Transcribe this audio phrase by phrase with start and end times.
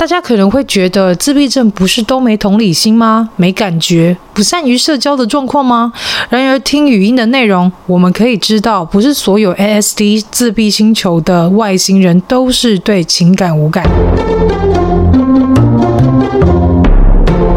[0.00, 3.28] 大家可能会觉得自闭症不是都没同理心吗？
[3.36, 5.92] 没感觉，不善于社交的状况吗？
[6.30, 13.84] 然而听语音的内容，我们可以知道，不是所有 ASD 自闭星球的外星人都是对情感无感。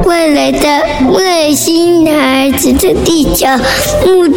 [0.06, 0.68] 未来的
[1.14, 3.48] 外星孩子的地球
[4.06, 4.28] 母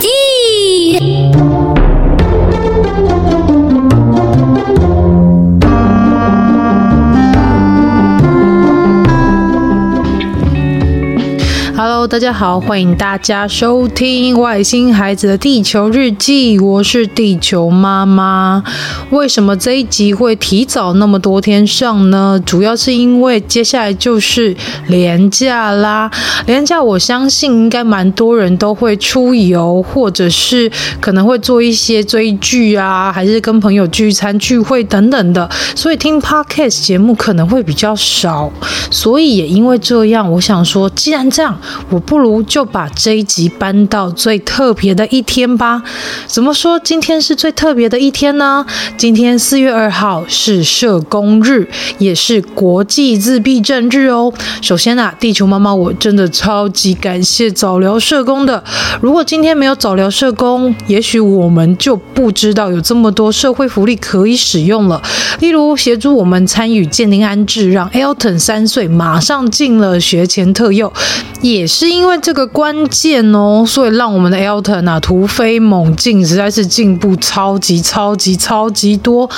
[12.09, 18.63] 大家好，欢迎大家收听《外星孩子的地球日记》，我是地球妈妈。
[19.11, 22.41] 为什么这一集会提早那么多天上呢？
[22.47, 24.57] 主要是因为接下来就是
[24.87, 26.09] 连假啦。
[26.47, 30.71] 连假，我相信应该蛮多人都会出游，或者是
[31.01, 35.51] 可能会做一些追剧啊，还是跟朋友聚餐聚会等等的。
[35.75, 38.53] 所以听 Podcast 节目可能会比较少。
[38.93, 41.59] 所以也因为这样，我想说，既然这样，
[42.01, 45.83] 不如就把这一集搬到最特别的一天吧。
[46.27, 48.65] 怎么说今天是最特别的一天呢？
[48.97, 54.33] 今天四月二号是社工日，也是国际自闭症日哦。
[54.61, 58.63] 首先啊，地球妈妈我真的超级感谢早疗社工的。
[59.01, 65.03] 如果今天没有早疗社工，也许我们就不知道有这么多社会福利可以使用了。
[65.41, 70.93] 例如协助我们参与鉴定安置，让 Elton 三岁马上进了学前特幼，
[71.41, 71.89] 也是。
[71.89, 79.29] 因为这个关键哦，所以让我们的 Elton 啊突飞猛进，实在是进步超级超级超级多。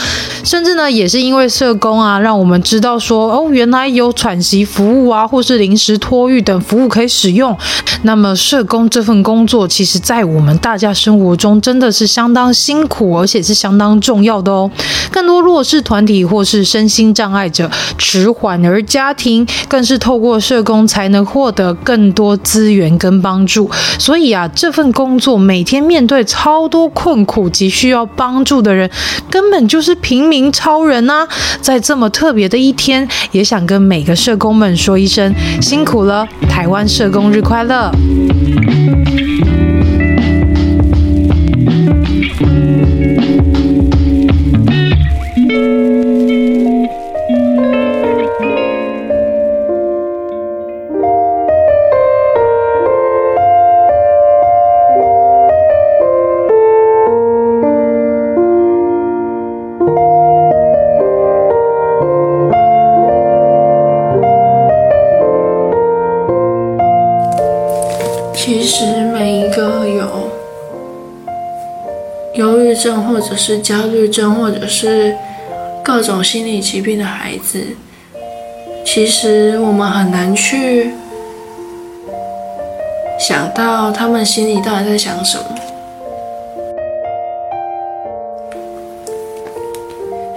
[0.42, 7.56] 甚至呢，也是因为社工啊，让我们知道说哦，原来有喘息服务啊，或是临时托育等服务可以使用。
[8.02, 14.70] 那么，社工这份工作，其实在我们大家生活中真的是相当辛苦，而且是相当重要的哦。
[15.10, 22.38] 更多弱势团体或是身心障碍者、迟缓儿家庭，更是透过社工才能获得更多。
[22.44, 28.88] 资源跟帮助，所以啊，这份工作每天面对超多困苦及需要帮助的人，
[29.30, 31.26] 根本就是平民超人啊！
[31.60, 37.90] 在这么特别的一天，也想跟每个社工们说一声辛苦了，台湾社工日快乐！
[73.28, 75.14] 者是焦虑症，或者是
[75.84, 77.62] 各种心理疾病的孩子，
[78.84, 80.92] 其实我们很难去
[83.18, 85.44] 想到他们心里到底在想什么。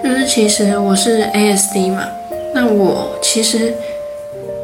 [0.03, 2.03] 就是其实我是 ASD 嘛，
[2.53, 3.73] 那我其实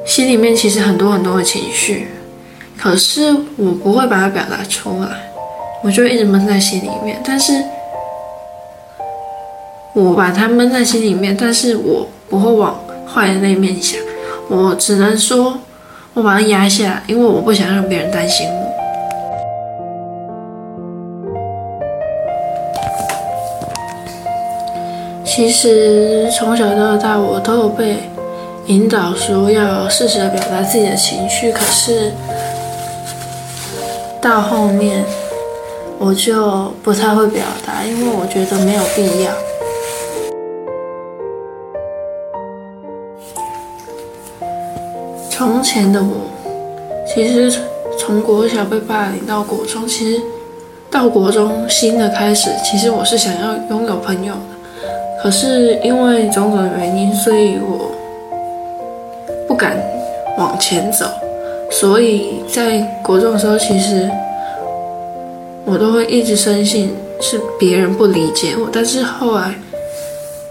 [0.06, 2.08] 心里面其实很多很多的情绪，
[2.78, 5.08] 可是我不会把它表达出来。
[5.84, 7.64] 我就一直闷在心里面，但是
[10.00, 12.80] 我把它闷在心里面，但是我不会往
[13.12, 14.00] 坏的那一面想，
[14.48, 15.58] 我只能说，
[16.14, 18.68] 我把它压下，因为我不想让别人担心我。
[25.26, 27.96] 其实从小到大，我都有被
[28.68, 32.12] 引导说要适时的表达自己的情绪，可是
[34.22, 35.04] 到后面。
[36.00, 39.32] 我就不太会表达，因为我觉得没有必要。
[45.38, 46.16] 从前的我，
[47.06, 47.60] 其实
[47.96, 50.20] 从国小被霸凌到国中，其实
[50.90, 54.90] 到国中新的开始，其实我是想要拥有朋友的，
[55.22, 57.92] 可是因为种种原因，所以我
[59.48, 59.78] 不敢
[60.40, 61.06] 往前走，
[61.70, 64.10] 所以在国中的时候，其实。
[65.66, 69.54] 我都会一直深信是别人不理解我，但是后来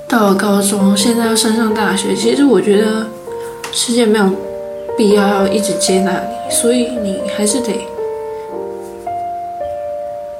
[0.06, 3.06] 到了高中，现在要升上大学，其实我觉得
[3.72, 4.30] 世界没有
[4.96, 7.72] 必要要一直接纳你，所以你还是得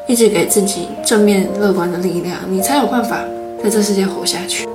[0.07, 3.23] 一直给自己正面乐观的力量，你才有办法
[3.63, 4.67] 在这世界活下去。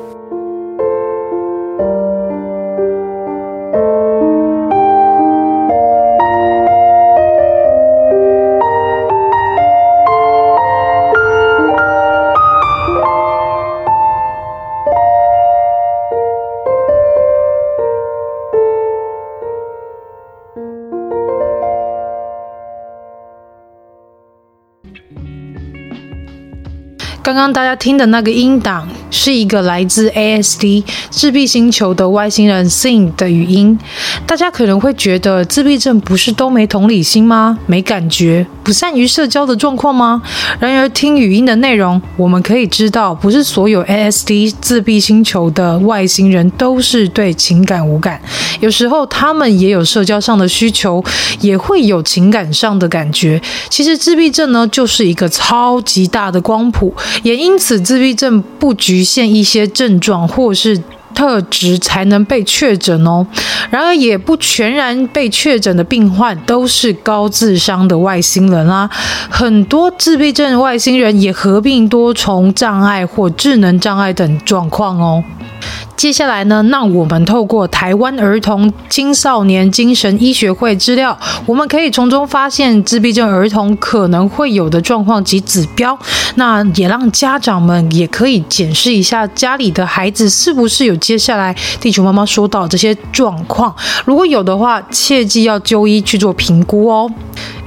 [27.34, 33.78] 刚刚大家听的那个音档是一个来自 ASD 自闭星球的外星人 Sing 的语音。
[34.26, 37.60] 大家可能会觉得自闭症不是都没同理心吗？
[37.68, 40.22] 没感觉，不善于社交的状况吗？
[40.60, 48.22] 然而听语音的内容，我们可以知道，不是所有 ASD 自闭星球的外星人都是对情感无感，
[48.62, 51.04] 有时候他们也有社交上的需求，
[51.42, 53.42] 也会有情感上的感觉。
[53.70, 60.82] 其实自闭症呢，就是一个超级大的光谱，也因此自闭症不局限一些症状或是
[61.14, 63.26] 特质才能被确诊哦。
[63.70, 68.90] 然而，也不全然被确诊的病患都是高智商的外星人啦。
[69.30, 75.24] 很多自闭症外星人也合并多重障碍或智能障碍等状况哦。
[75.96, 85.98] 接下来呢，那我们透过台湾儿童青少年精神医学会资料，我们可以从中发现自闭症儿童可能会有的状况及指标。
[86.36, 93.76] 那也让家长们也可以检视一下家里的孩子是不是有接下来地球妈妈说到这些状况。
[94.06, 97.12] 如果有的话，切记要就医去做评估哦。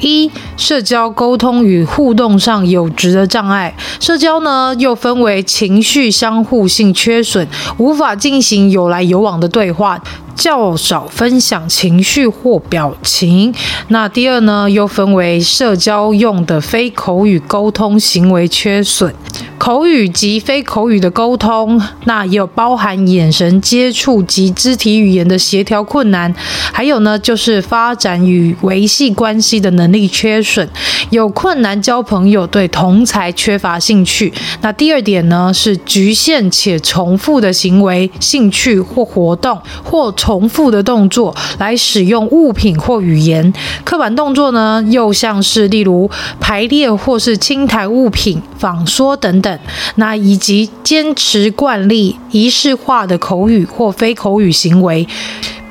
[0.00, 3.75] 一、社交沟通与互动上有质的障碍。
[4.00, 7.47] 社交呢，又分为情绪相互性缺损，
[7.84, 10.02] 无法进行有来有往的对话。
[10.34, 13.54] 较少分享情绪或表情。
[13.88, 19.14] 那第二呢，又分为社交用的非口语沟通行为缺损，
[19.58, 26.34] 口语及非口语的沟通，那也有包含眼神接触及肢体语言的协调困难。
[26.72, 30.69] 还有呢，就是发展与维系关系的能力缺损，
[31.10, 34.32] 有困难交朋友，对同才缺乏兴趣。
[34.62, 40.12] 那第二点呢，是局限且重复的行为、兴趣或活动或。
[40.25, 43.53] 重复的动作来使用物品或语言，
[43.85, 46.11] 刻板动作呢，又像是例如
[46.41, 49.59] 排列或是清台物品、仿说等等。
[49.97, 55.06] 那以及坚持惯例、仪式化的口语或非口语行为。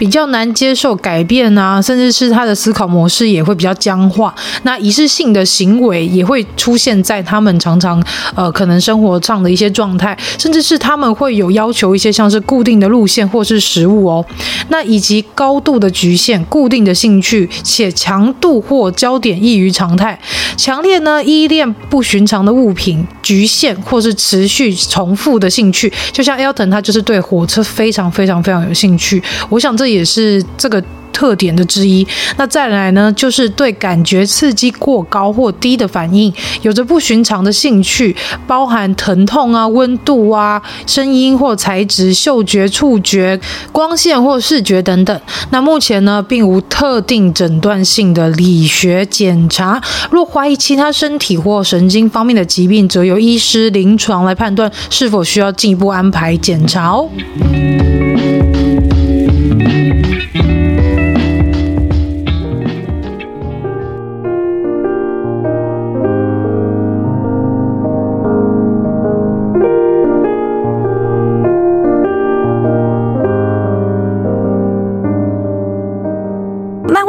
[0.03, 4.35] 比较难接受改变啊，甚至是他的思考模式也会比较僵化。
[4.63, 8.03] 那仪式性的行为也会出现在他们常常
[8.35, 14.25] 呃可能生活上的一些状态，甚至是他们会有要求一些像是固定的路线或是食物哦。
[14.67, 20.19] 那以及高度的局限、固定的兴趣且强度或焦点异于常态，
[20.57, 29.23] 强烈呢依恋不寻常的物品，局限或是持续重复的兴趣，就像 Elton 他就是对火车非常非常非常有兴趣。
[29.47, 29.92] 我想这。
[29.93, 32.05] 也是这个特点的之一。
[32.37, 38.15] 那再来呢，就是对感觉刺激过高或低的反应，有着不寻常的兴趣，
[38.47, 43.39] 包含疼痛啊、温度啊、声音或材质、嗅觉、触觉、
[43.71, 45.21] 光线或视觉等等。
[45.51, 49.79] 那目前呢，并无特定诊断性的理学检查。
[50.09, 57.07] 若怀疑其他身体或神经方面的疾病，则由医师临床来判断是否需要进一步安排检查哦。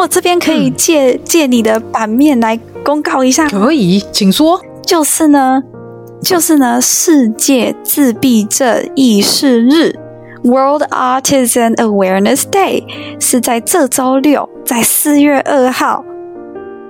[0.04, 4.60] 我这边可以借、嗯、借你的版面来公告一下，可以，请说。
[4.84, 5.62] 就是呢，
[6.20, 9.94] 就是呢，世界自闭症意识日
[10.42, 12.84] （World Autism Awareness Day）
[13.18, 16.04] 是在这周六，在四月二号。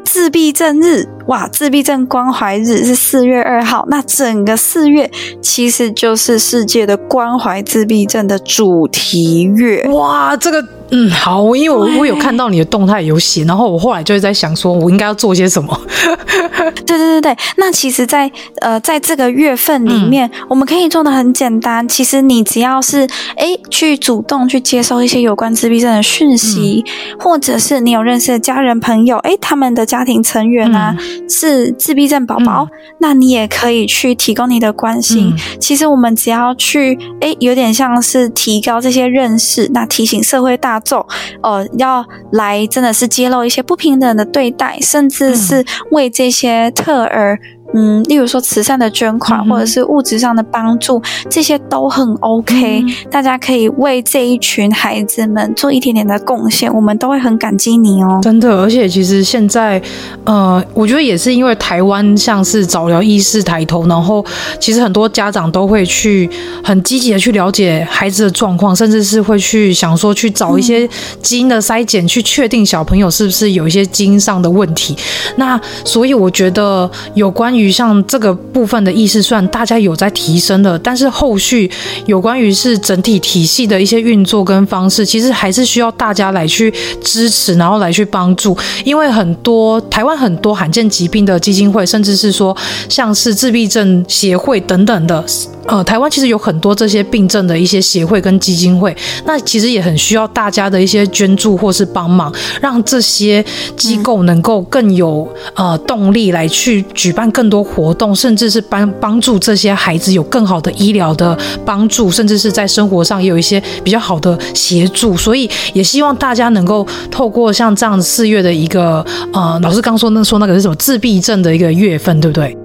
[0.05, 1.49] 自闭症日，哇！
[1.49, 10.37] 自闭症关怀日是四月二号，那整个四月其实就是世界的关怀自闭症的主题月，哇！
[10.37, 10.65] 这个。
[10.97, 15.77] 嗯，好，我因为我我有看到你的动态有写，然后我后来就是在想，说我应该要做些什么。
[16.87, 21.87] 对对对对，那其实在，在呃，在这个月份里面，嗯、我们可以做的很简单。
[21.89, 32.71] 其实你只要是哎，去主动去接收一些有关自闭症的讯息，嗯、或者是你有认识的家人朋友，哎，他们的家庭成员啊、嗯、是自闭症宝宝，嗯、
[33.01, 35.35] 那你也可以去提供你的关心。
[35.35, 40.81] 嗯、其实我们只要去哎，有点像是提高这些认识，那提醒社会大。
[40.85, 41.07] 做
[41.43, 47.39] 呃，要来真的是揭露一些不平等的对待，甚至是为这些特儿。
[47.75, 52.81] 嗯，例如说慈善的捐款，嗯、或者是物质上的帮助，这些都很 OK。
[52.81, 58.21] 嗯、大家可以为这一群孩子们做一点点的贡献，我们都会很感激你哦。
[58.23, 59.83] 真的，而且其实现在，
[60.25, 64.25] 呃，我觉得也是因为台湾像是早疗意识抬头，然后
[64.61, 66.31] 其实很多家长都会去
[66.63, 70.89] 很积极的去了解孩子的状况，甚至是会去想说去找一些
[71.21, 74.97] 基因的筛检，嗯、去确定小朋友是不是有一些基因上的问题。
[75.37, 81.71] 那所以我觉得有关于于像这个部分的意识，算大家有在提升的，但是后续
[82.07, 88.57] 有关于是整体体系的一些运作跟方式，其实还是需要大家来去支持，然后来去帮助。
[88.85, 92.57] 因为很多台湾很多罕见疾病的基金会，甚至是说
[92.89, 95.25] 像是自闭症协会等等的。
[95.67, 98.95] 呃，台湾其实有很多这些病症的一些协会跟基金会，
[99.25, 103.45] 那其实也很需要大家的一些捐助或是帮忙，让这些
[103.77, 115.17] 机构能够更有呃动力来去举办更多活动，甚至是帮帮助这些孩子有更好的医疗的帮助，甚至是在生活上也有一些比较好的协助。
[115.17, 122.57] 所以也希望大家能够透过像这样四月的一个呃，老师刚说那说那个是什么自闭症的一个月份，对不对？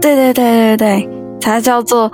[0.00, 1.11] 对对对对对。
[1.42, 2.10] 它叫做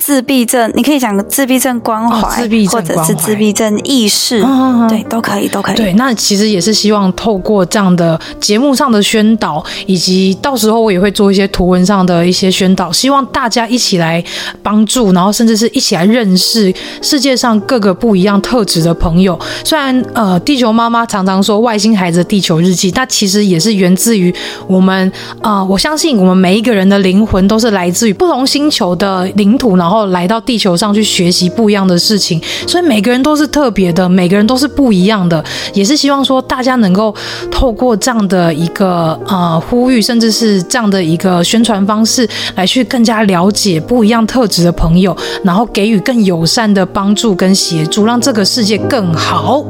[0.00, 5.76] 自闭症，你可以讲自闭症关怀，哦、自闭症关怀或者是自闭症意识，哦、对，都可以，都可以。
[5.76, 14.24] 对，那其实也是希望透过这样的节目上的宣导，以及到时候我也会做一些图文上的一些宣导，希望大家一起来
[14.62, 19.38] 帮助，然后甚至是一起来认识世界上各个不一样特质的朋友。
[19.62, 24.34] 虽然呃，地球妈妈常常说外星孩子的地球日记，那其实也是源自于
[24.66, 35.44] 我们呃，我相信我们每一个人的灵魂都是来自于不同星球的领土，然后然后来到地球上去学习不一样的事情，所以每个人都是特别的，每个人都是不一样的，
[35.74, 37.12] 也是希望说大家能够
[37.50, 49.64] 透过这样的一个呃呼吁，甚至是这样的一个宣传方式，来去更加了解不一样特质的朋友，然后给予更友善的帮助跟协助，让这个世界更好。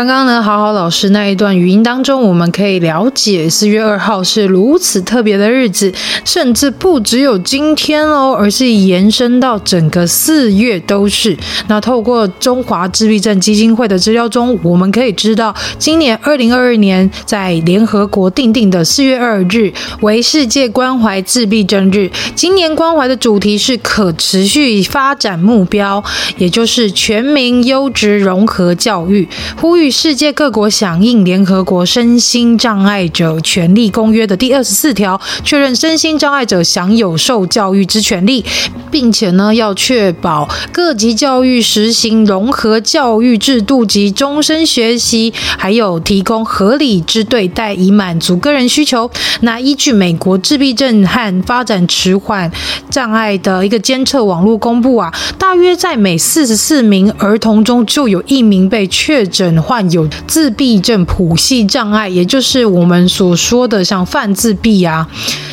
[0.00, 5.92] 刚刚呢，好好老师那一段语音当中，我们可以了解四月二号是如此特别的日子，
[6.24, 11.36] 甚至不只有今天哦，而是延伸到整个四月都是。
[11.68, 22.10] 那透过中华自闭症基金会的资料中，我们可以知道，今年二零二二年在联合国订定的四月二日为世界关怀自闭症日。
[22.34, 26.02] 今年关怀的主题是可持续发展目标，
[26.38, 29.28] 也就是全民优质融合教育，
[29.60, 29.89] 呼吁。
[29.90, 38.44] 世界各国响应联合国身心障碍者权利公约的第二十四条，确认身心障碍者享有受教育之权利，
[38.90, 49.10] 并且呢，要确保各级教育实行融合教育制度及终身学习，还有提供合理之对待，以满足个人需求。
[49.40, 52.50] 那依据美国自闭症和发展迟缓
[52.90, 65.08] 障碍的一个监测网络公布啊，大约在每四十四名儿童中就有一名被确诊患有自闭症谱系障碍，也就是我们所说的像泛自闭啊。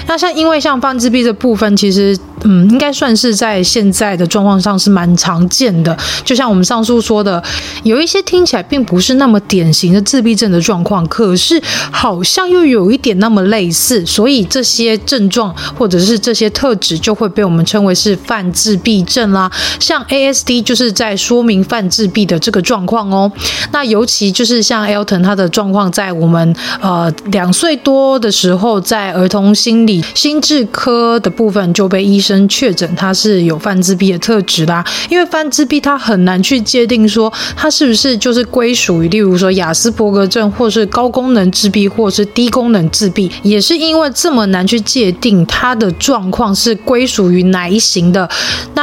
[0.08, 5.96] 那像因为像泛自闭的部分，其实嗯，应该算是在现在的状况上是蛮常见的。
[6.24, 7.44] 就像我们上述说的，
[7.84, 19.52] 有一些听起来并不是那么典型的自闭症的状况，可是好像又有一点那么类似，所以这些症状或者是这些特质就会被我们称为是泛自闭症啦。
[19.80, 23.32] 像 ASD 就是在说明泛自闭的这个状况哦。
[23.72, 34.84] 那有其就是像 Elton 他的状况，在我们呃两岁多的时候，在儿童心理心智科的部分就被医生确诊他是有泛自闭的特质啦。
[35.10, 48.28] 因为泛自闭他很难去界定说他是不是就是归属于，例如说亚斯伯格症，或是高功能自闭，或是低功能自闭，也是因为这么难去界定他的状况是归属于哪一型的。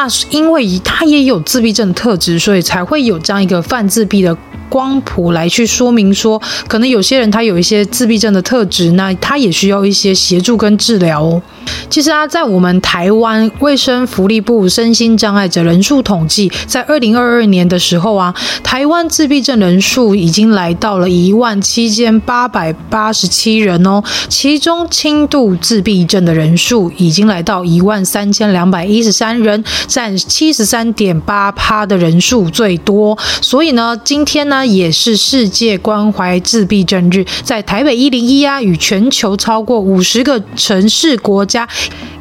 [0.04, 4.36] 那是因为他也有自闭症特质，所以才会有这样一个泛自闭的。
[4.68, 11.40] 光谱来去说明说，可能有些人他有一些自闭症的特质，那他也需要一些协助跟治疗哦。
[11.88, 33.16] 其实啊，在我们台湾卫生福利部身心障碍者人数统计，在二零二二年的时候啊，台湾自闭症人数已经来到了一万七千八百八十七人哦，其中轻度自闭症的人数已经来到一万三千两百一十三人，占七十三点八趴的人数最多。
[33.40, 41.68] 所以呢，今天呢，也是世界关怀自闭症日，在台北一零一啊，与全球超过五十个城市国家，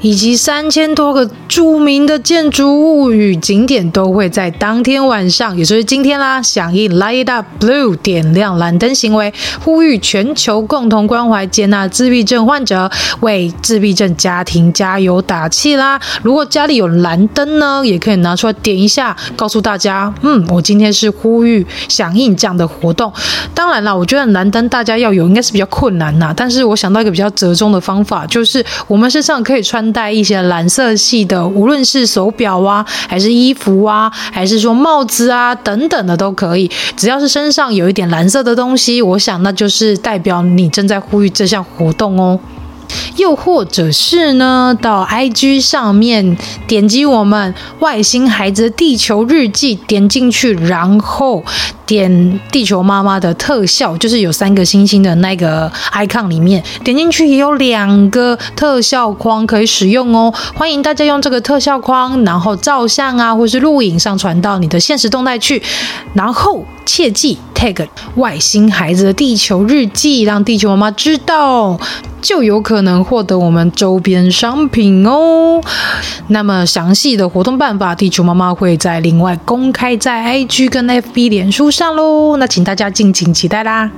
[0.02, 16.00] 以及三千多个著名的建筑物与景点，都会在当天晚上，也就是今天啦，响应 Light Up Blue 点亮蓝灯行为，呼吁全球共同关怀接纳自闭症患者，为自闭症家庭加油打气啦！
[16.22, 23.12] 如果家里有蓝灯呢，也可以拿出来点一下，告诉大家，嗯，我今天是呼吁响应这样的活动。
[23.56, 26.34] 当然啦，我觉得蓝灯大家要有，应该是比较困难呐。
[26.36, 36.70] 但是我想到一个比较折中的方法，就是我们是上可以穿戴一些蓝色系的，无论是手表啊，还是衣服啊，还是说帽子啊等等的都可以。
[36.98, 42.38] 只要是身上有一点蓝色的东西，我想那就是代表你正在呼吁这项活动哦。
[43.17, 51.43] 又或者是呢，到 IG 上面点击我们外星孩子的地球日记，点进去，然后
[51.85, 60.33] 点地球妈妈的特效，就是有三个星星的那个 icon 里面，点进去也有两个特效框可以使用哦。
[60.55, 65.62] 欢迎大家用这个特效框，然后照相啊，或是录影上传到你的现实动态去，
[66.13, 71.79] 然后切记 tag 外星孩子的地球日记，让地球妈妈知道。
[72.23, 75.62] 就有可能能获得我们周边商品哦。
[76.28, 82.38] 那么详细的活动办法，地球妈妈会在另外公开在 IG 跟 FB 脸书上喽。
[82.38, 83.92] 那请大家敬请期待啦。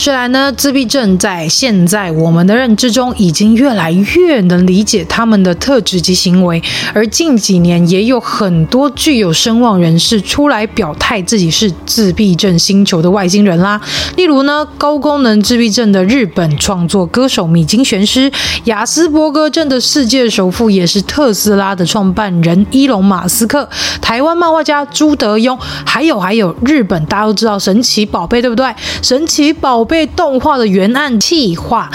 [0.00, 6.62] 虽然呢，自闭症在现在我们的认知中已经越来越能理解他们的特质及行为，
[6.94, 13.78] 而近几年也有很多具有声望人士出来表态自己是自闭症星球的外星人啦。
[14.16, 18.32] 例如呢，高功能自闭症的日本创作歌手米津玄师，
[18.64, 23.68] 雅斯伯格症的世界首富也是特斯拉的创办人伊隆马斯克，
[24.00, 28.74] 台湾漫画家朱德庸，还有还有日本大家都知道神奇宝贝对不对？
[29.02, 29.89] 神奇宝贝。
[29.90, 31.90] 被动画的原案气化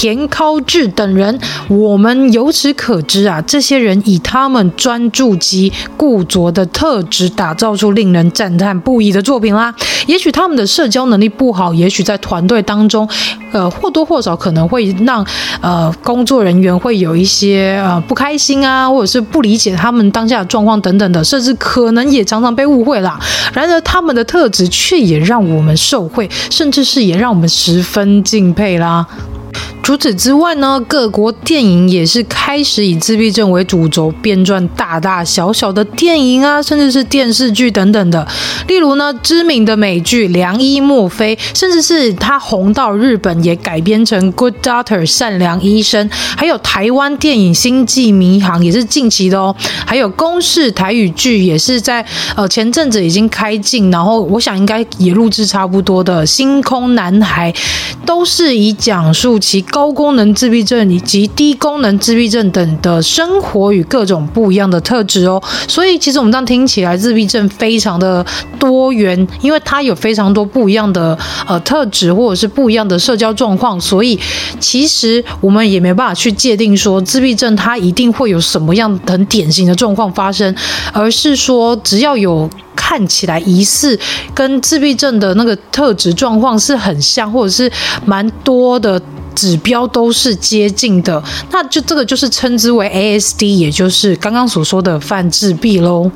[0.00, 1.38] 田尻智等人，
[1.68, 9.74] 我们由此可知啊，这些人以他们专注及固着的特质，打造出令人赞叹不已的作品啦。
[10.06, 13.06] 也许他们的社交能力不好，也许在团队当中，
[13.52, 15.22] 呃，或多或少可能会让
[15.60, 23.20] 呃工作人员会有一些呃不开心啊，或者是不理解他们当下的状况等等的，甚至可能也常常被误会啦。
[23.52, 29.06] 然而，他们的特质却也让我们受惠，甚至是也让我们十分敬佩啦。
[29.82, 38.24] 除此之外呢，各国电影也是开始以自闭症为主轴编撰大大小小的电影啊，甚至是电视剧等等的。
[38.68, 49.56] 例如呢，知名的美剧《良医墨菲》，甚至是他红到日本也改编成《Good Doctor》善良医生，还有台湾电影《星际迷航》也是近期的哦。
[49.84, 57.52] 还有公视台语剧也是在呃前阵子已经开镜，然后我想应该也录制差不多的《星空男孩》，
[58.06, 59.64] 都是以讲述其。
[59.70, 68.24] 高功能自闭症以及低功能自闭症等的生活与各种不一样的特质哦，所以其实我们这样听起来，自闭症非常的
[68.58, 74.18] 多元，因为它有非常多不一样的呃特质或者是不一样的社交状况，所以
[74.58, 80.52] 其实我们也没办法去界定说自闭症它一定会有什么样很典型的状况发生，
[80.92, 83.96] 而是说只要有看起来疑似
[84.34, 87.70] 跟自闭症的那个特质状况是很像，或者是
[88.04, 89.00] 蛮多的。
[89.34, 96.10] 指标都是接近的，那就这个就是称之为 ASD，也就是刚刚所说的泛自闭喽。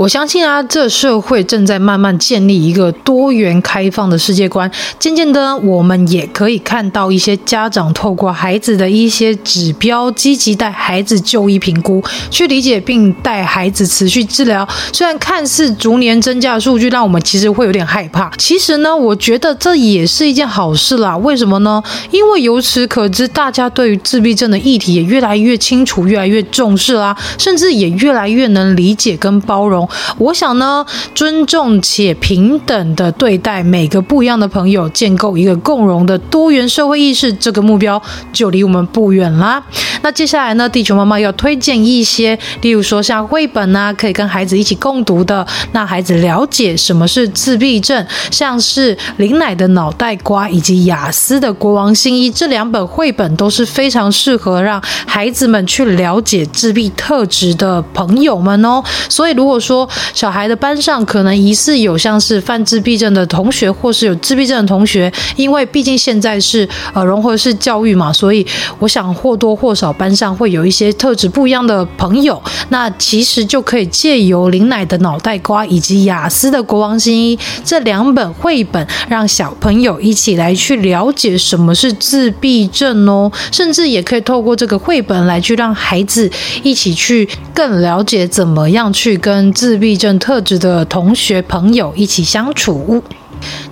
[0.00, 4.70] 我相信啊，这社会正在慢慢建立一个多元开放的世界观。
[4.98, 14.66] 渐渐的，我们也可以看到一些家长透过孩子的一些指标，积极带孩子就医评估，去理解并带孩子持续治疗。
[14.90, 21.14] 虽然看似逐年增加的数据让我们其实会有点害怕，其实呢，我觉得这也是一件好事啦。
[21.18, 21.82] 为什么呢？
[22.10, 29.86] 因为由此可知，大家对于自闭症的议题也越来越清楚，越来越重视啦，甚至也越来越能理解跟包容。
[30.18, 38.00] 我想呢，尊重且平等的对待每个不一样的朋友，建构一个共融的多元社会意识，这个目标
[38.32, 39.62] 就离我们不远啦。
[40.02, 58.82] 那接下来呢，地球妈妈要推荐一些，例如说像绘本啊，可以跟孩子一起共读的，让孩子了解什么是自闭症，像是林奶的脑袋瓜以及雅思的国王新衣这两本绘本都是非常适合让孩子们去了解自闭特质的朋友们哦。
[59.08, 59.79] 所以如果说
[60.14, 68.46] 小孩的班上可能疑似有像是犯自闭症的同学，或是有自闭症的同学，因为毕竟现在是呃融合式教育嘛，所以
[68.78, 69.90] 我想或多或少。
[70.00, 86.30] 班上会有一些特质不一样的朋友，那其实就可以借由林奶的脑袋瓜以及雅思的国王新一这两本绘本，让小朋友一起来去了解什么是自闭症哦，甚至也可以透过这个绘本来去让孩子
[86.62, 93.04] 一起去更了解怎么样去跟自闭症特质的同学朋友一起相处。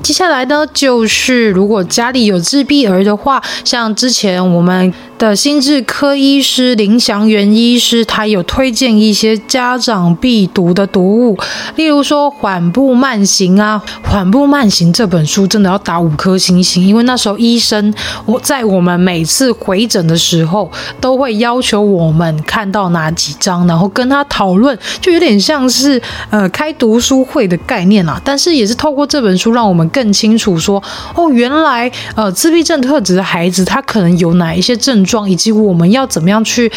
[0.02, 11.36] 接下来呢，就是如果家里有自闭儿的话，像之前我们的心智科医师林祥元医师，他有推荐一些家长必读的读物，
[11.74, 17.92] 例如说《缓步慢行》啊，《缓步慢行》这本书真的要打五颗星星，因为那时候医生
[18.26, 26.00] 我在我们每次回诊的时候，都会要求我们看到哪几章，然后跟他讨论，就有点像是
[26.30, 28.20] 呃开读书会的概念啊。
[28.24, 30.80] 但是也是透过这本书，让我们更清楚说，
[31.16, 35.28] 哦，原来呃自闭症特质的孩子，他可能有哪一些症状。
[35.28, 36.70] 以及我们要怎么样去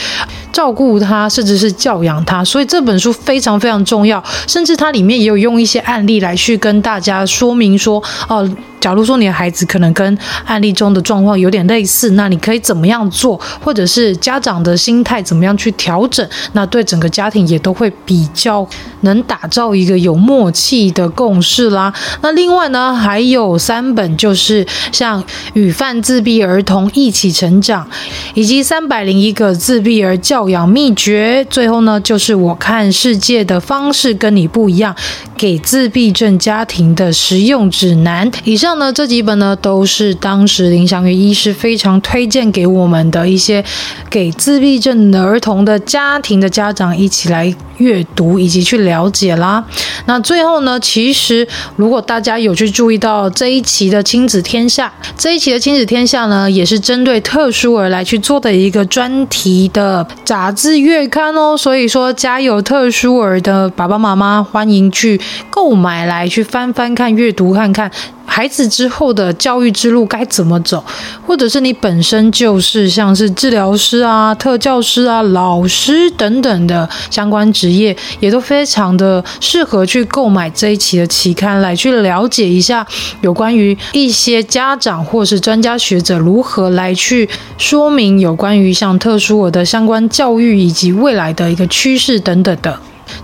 [0.52, 4.24] 照顾他，甚至是教养他，所以这本书非常非常重要。
[4.48, 8.50] 甚至它里面也有用一些案例来去跟大家说明说，哦。
[8.82, 18.68] 假如说你的孩子可能跟案例中的状况有点类似，那你可以怎么样做，或者是家长的心态怎么样去调整，那对整个家庭也都会比较
[19.02, 21.94] 能打造一个有默契的共识啦。
[22.22, 27.86] 那另外呢，还有三本就是像《与犯自闭儿童一起成长》，
[28.34, 34.96] 以及《三百零一个自闭儿教养秘诀》，最后呢就是我看世界的方式跟你不一样，
[35.38, 38.32] 给自闭症家庭的实用指南。
[38.44, 38.71] 以上。
[38.76, 43.64] 呢，这几本呢都是当时林祥云医师非常推荐给我们的一些
[44.10, 49.64] 给自闭症的儿童的家庭的家长一起来阅读以及去了解啦。
[50.06, 61.58] 那最后呢，其实如果大家有去注意到这一期的亲子天下，这一期的亲子天下呢，也是针对特殊儿来去做的一个专题的杂志月刊哦。
[61.58, 67.92] 所以说，家有特殊儿的爸爸妈妈，欢迎去购买来去翻翻看、阅读看看。
[68.24, 70.82] 孩子之后的教育之路该怎么走，
[71.28, 82.86] 或者是你本身就是像是治疗师啊、特教师啊、老师等等的相关职业，也都非常的适合去购买这一期的期刊来去了解一下
[83.22, 92.80] 有关于一些家长或是专家学者如何来去说明有关于像特殊儿的相关教育以及未来的一个趋势等等的。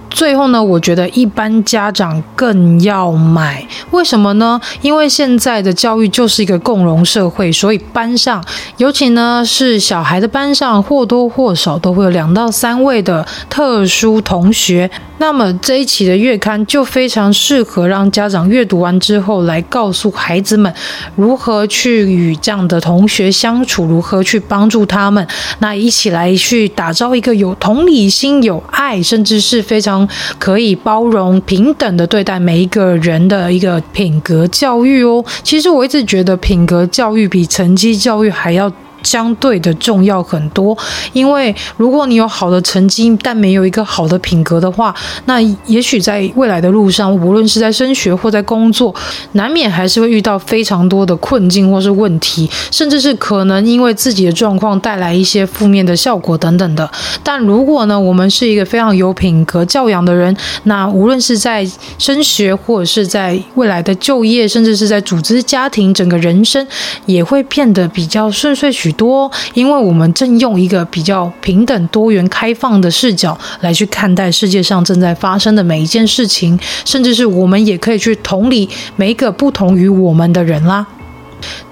[0.10, 4.60] 最后呢，我觉得一般家长更要买，为什么呢？
[4.82, 8.43] 因为现在的教育就是一个共融社会，所以班上，
[8.78, 14.89] 尤其呢是小孩的班上，或多或少都会有两到三位的特殊同学。
[15.19, 20.71] 那么这一期的月刊就非常适合让家长阅读完之后，来告诉孩子们
[21.15, 25.27] 如何去与这样的同学相处，如何去帮助他们，
[25.60, 35.25] 那一起来去打造一个有同理心、有爱，甚至是非常可以包容、平等的对待每一个人的一个品格教育哦。
[35.43, 38.71] 其实我一直觉得品格教育比成绩教育还要。
[39.03, 40.77] 相对的重要很多，
[41.13, 44.93] 因为如果你有好的成绩，但没有一个好的品格的话，
[45.25, 48.93] 那也许在未来的路上，无论是在升学或在工作，
[49.33, 56.89] 难免还是会遇到非常多的困境或是问题，甚至是可能因为自己的状况带来一些负面的效果等等的。
[57.23, 61.65] 但如果呢，我们是一个非常有品格教养的人，那无论是在
[61.97, 66.65] 升学或者是在未来的就业，甚至是在组织家庭，整个人生
[67.05, 80.86] 也会变得比较顺遂许多，因为我们正用一个比较平等、多元、开放的视角来去看待世界上正在发生的每一件事情，甚至是我们也可以去同理每一个不同于我们的人啦。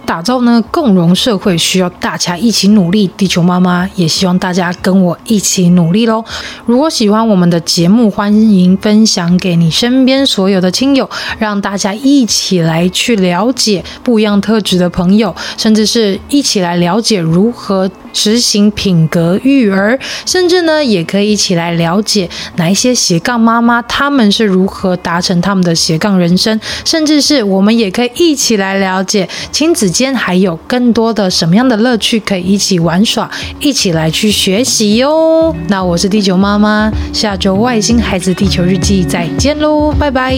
[0.05, 6.23] 打造呢共融社会需要大家一起努力，地球妈妈也希望大家跟我一起努力喽。
[6.65, 33.31] 如果喜欢我们的节目，欢迎分享给你身边所有的亲友，让大家一起来去了解不一样特质的朋友，甚至是一起来了解如何执行品格育儿，甚至呢也可以一起来了解哪一些斜杠妈妈他们是如何达成他们的斜杠人生，甚至是我们也可以一起来了解亲子间还有更多的什么样的乐趣可以一起玩耍，
[33.61, 35.55] 一起来去学习哟。
[35.69, 40.35] 那我是地球妈妈，下周外星孩子地球日记再见喽，拜拜。